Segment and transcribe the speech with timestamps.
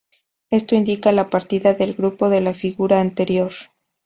[0.49, 3.51] Esto indica la partida del grupo de la figura anterior.